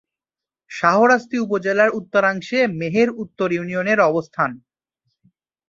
[0.71, 4.51] শাহরাস্তি উপজেলার উত্তরাংশে মেহের উত্তর ইউনিয়নের অবস্থান।